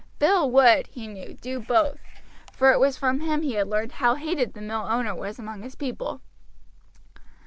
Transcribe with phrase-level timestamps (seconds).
[0.17, 1.99] Bill would, he knew, do both,
[2.53, 5.61] for it was from him he had learned how hated the mill owner was among
[5.61, 6.21] his people.